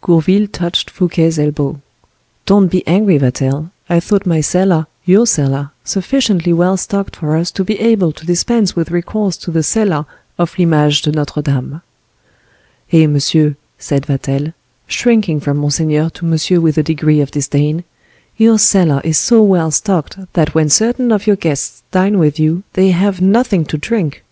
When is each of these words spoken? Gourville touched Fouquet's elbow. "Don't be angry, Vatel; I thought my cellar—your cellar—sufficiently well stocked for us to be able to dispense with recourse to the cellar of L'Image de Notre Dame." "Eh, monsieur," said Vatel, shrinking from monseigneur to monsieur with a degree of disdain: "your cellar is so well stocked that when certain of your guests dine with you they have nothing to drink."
Gourville 0.00 0.46
touched 0.46 0.90
Fouquet's 0.90 1.40
elbow. 1.40 1.80
"Don't 2.46 2.68
be 2.68 2.86
angry, 2.86 3.18
Vatel; 3.18 3.72
I 3.90 3.98
thought 3.98 4.24
my 4.26 4.40
cellar—your 4.40 5.26
cellar—sufficiently 5.26 6.52
well 6.52 6.76
stocked 6.76 7.16
for 7.16 7.34
us 7.36 7.50
to 7.50 7.64
be 7.64 7.80
able 7.80 8.12
to 8.12 8.24
dispense 8.24 8.76
with 8.76 8.92
recourse 8.92 9.36
to 9.38 9.50
the 9.50 9.64
cellar 9.64 10.06
of 10.38 10.56
L'Image 10.56 11.02
de 11.02 11.10
Notre 11.10 11.42
Dame." 11.42 11.82
"Eh, 12.92 13.08
monsieur," 13.08 13.56
said 13.76 14.06
Vatel, 14.06 14.52
shrinking 14.86 15.40
from 15.40 15.56
monseigneur 15.56 16.10
to 16.10 16.26
monsieur 16.26 16.60
with 16.60 16.78
a 16.78 16.84
degree 16.84 17.20
of 17.20 17.32
disdain: 17.32 17.82
"your 18.36 18.60
cellar 18.60 19.00
is 19.02 19.18
so 19.18 19.42
well 19.42 19.72
stocked 19.72 20.16
that 20.34 20.54
when 20.54 20.68
certain 20.70 21.10
of 21.10 21.26
your 21.26 21.34
guests 21.34 21.82
dine 21.90 22.20
with 22.20 22.38
you 22.38 22.62
they 22.74 22.92
have 22.92 23.20
nothing 23.20 23.64
to 23.64 23.76
drink." 23.78 24.22